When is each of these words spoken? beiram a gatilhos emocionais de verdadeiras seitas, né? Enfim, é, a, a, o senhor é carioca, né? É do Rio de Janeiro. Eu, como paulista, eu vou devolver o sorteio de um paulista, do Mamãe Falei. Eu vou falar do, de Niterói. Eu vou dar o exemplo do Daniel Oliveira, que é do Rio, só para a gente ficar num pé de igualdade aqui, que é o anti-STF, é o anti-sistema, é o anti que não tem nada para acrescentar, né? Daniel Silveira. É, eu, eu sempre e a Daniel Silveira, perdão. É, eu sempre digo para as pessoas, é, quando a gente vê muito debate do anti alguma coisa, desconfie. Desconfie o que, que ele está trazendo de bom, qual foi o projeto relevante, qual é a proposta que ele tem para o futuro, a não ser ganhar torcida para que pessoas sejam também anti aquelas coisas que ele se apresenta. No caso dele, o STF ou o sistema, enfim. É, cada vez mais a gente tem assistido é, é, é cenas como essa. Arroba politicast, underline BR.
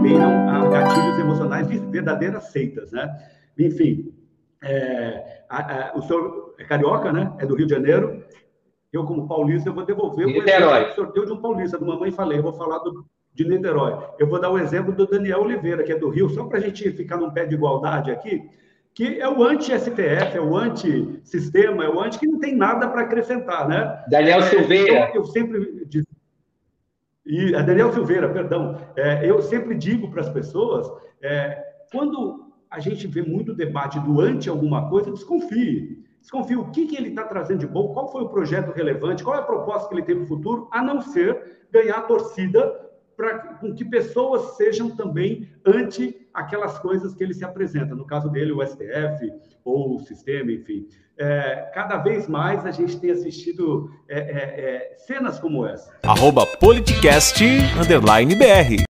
beiram 0.00 0.48
a 0.48 0.68
gatilhos 0.68 1.18
emocionais 1.18 1.68
de 1.68 1.78
verdadeiras 1.78 2.44
seitas, 2.44 2.90
né? 2.92 3.08
Enfim, 3.58 4.12
é, 4.62 5.42
a, 5.48 5.90
a, 5.90 5.98
o 5.98 6.02
senhor 6.02 6.54
é 6.58 6.64
carioca, 6.64 7.12
né? 7.12 7.32
É 7.38 7.46
do 7.46 7.54
Rio 7.54 7.66
de 7.66 7.74
Janeiro. 7.74 8.24
Eu, 8.92 9.04
como 9.04 9.28
paulista, 9.28 9.68
eu 9.68 9.74
vou 9.74 9.84
devolver 9.84 10.26
o 10.26 10.94
sorteio 10.94 11.26
de 11.26 11.32
um 11.32 11.40
paulista, 11.40 11.78
do 11.78 11.86
Mamãe 11.86 12.10
Falei. 12.10 12.38
Eu 12.38 12.42
vou 12.42 12.52
falar 12.52 12.78
do, 12.78 13.06
de 13.34 13.48
Niterói. 13.48 13.96
Eu 14.18 14.26
vou 14.26 14.40
dar 14.40 14.50
o 14.50 14.58
exemplo 14.58 14.92
do 14.92 15.06
Daniel 15.06 15.42
Oliveira, 15.42 15.82
que 15.84 15.92
é 15.92 15.98
do 15.98 16.08
Rio, 16.08 16.28
só 16.28 16.44
para 16.44 16.58
a 16.58 16.60
gente 16.60 16.90
ficar 16.92 17.16
num 17.16 17.30
pé 17.30 17.46
de 17.46 17.54
igualdade 17.54 18.10
aqui, 18.10 18.50
que 18.92 19.20
é 19.20 19.28
o 19.28 19.44
anti-STF, 19.44 20.36
é 20.36 20.40
o 20.40 20.56
anti-sistema, 20.56 21.84
é 21.84 21.88
o 21.88 22.00
anti 22.00 22.18
que 22.18 22.26
não 22.26 22.40
tem 22.40 22.56
nada 22.56 22.88
para 22.88 23.02
acrescentar, 23.02 23.68
né? 23.68 24.04
Daniel 24.08 24.42
Silveira. 24.42 24.92
É, 24.92 25.10
eu, 25.10 25.16
eu 25.16 25.24
sempre 25.24 25.86
e 27.30 27.54
a 27.54 27.62
Daniel 27.62 27.92
Silveira, 27.92 28.28
perdão. 28.28 28.76
É, 28.96 29.28
eu 29.30 29.40
sempre 29.40 29.76
digo 29.76 30.10
para 30.10 30.20
as 30.20 30.28
pessoas, 30.28 30.90
é, 31.22 31.62
quando 31.92 32.52
a 32.68 32.80
gente 32.80 33.06
vê 33.06 33.22
muito 33.22 33.54
debate 33.54 34.00
do 34.00 34.20
anti 34.20 34.48
alguma 34.48 34.88
coisa, 34.88 35.12
desconfie. 35.12 36.04
Desconfie 36.20 36.56
o 36.56 36.72
que, 36.72 36.88
que 36.88 36.96
ele 36.96 37.10
está 37.10 37.22
trazendo 37.22 37.60
de 37.60 37.68
bom, 37.68 37.94
qual 37.94 38.10
foi 38.10 38.22
o 38.22 38.28
projeto 38.28 38.74
relevante, 38.74 39.22
qual 39.22 39.36
é 39.36 39.38
a 39.38 39.44
proposta 39.44 39.88
que 39.88 39.94
ele 39.94 40.02
tem 40.02 40.16
para 40.16 40.24
o 40.24 40.26
futuro, 40.26 40.68
a 40.72 40.82
não 40.82 41.00
ser 41.00 41.60
ganhar 41.70 42.02
torcida 42.02 42.89
para 43.20 43.58
que 43.76 43.84
pessoas 43.84 44.56
sejam 44.56 44.96
também 44.96 45.46
anti 45.66 46.26
aquelas 46.32 46.78
coisas 46.78 47.14
que 47.14 47.22
ele 47.22 47.34
se 47.34 47.44
apresenta. 47.44 47.94
No 47.94 48.06
caso 48.06 48.30
dele, 48.30 48.50
o 48.50 48.66
STF 48.66 49.30
ou 49.62 49.96
o 49.96 50.00
sistema, 50.00 50.50
enfim. 50.50 50.88
É, 51.18 51.70
cada 51.74 51.98
vez 51.98 52.26
mais 52.26 52.64
a 52.64 52.70
gente 52.70 52.98
tem 52.98 53.10
assistido 53.10 53.90
é, 54.08 54.18
é, 54.18 54.94
é 54.94 54.96
cenas 54.96 55.38
como 55.38 55.66
essa. 55.66 55.94
Arroba 56.02 56.46
politicast, 56.46 57.44
underline 57.78 58.34
BR. 58.34 58.89